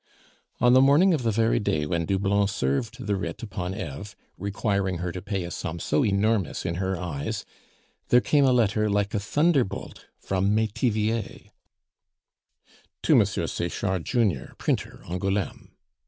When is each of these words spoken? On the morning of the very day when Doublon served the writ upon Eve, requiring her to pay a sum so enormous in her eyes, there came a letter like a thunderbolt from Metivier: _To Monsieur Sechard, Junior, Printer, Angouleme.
On 0.59 0.73
the 0.73 0.81
morning 0.81 1.13
of 1.13 1.21
the 1.21 1.29
very 1.29 1.59
day 1.59 1.85
when 1.85 2.07
Doublon 2.07 2.47
served 2.47 3.05
the 3.05 3.15
writ 3.15 3.43
upon 3.43 3.75
Eve, 3.79 4.15
requiring 4.35 4.97
her 4.97 5.11
to 5.11 5.21
pay 5.21 5.43
a 5.43 5.51
sum 5.51 5.77
so 5.77 6.03
enormous 6.03 6.65
in 6.65 6.73
her 6.81 6.97
eyes, 6.99 7.45
there 8.07 8.19
came 8.19 8.43
a 8.43 8.51
letter 8.51 8.89
like 8.89 9.13
a 9.13 9.19
thunderbolt 9.19 10.07
from 10.17 10.55
Metivier: 10.55 11.51
_To 13.03 13.15
Monsieur 13.15 13.45
Sechard, 13.45 14.03
Junior, 14.03 14.55
Printer, 14.57 15.03
Angouleme. 15.07 15.69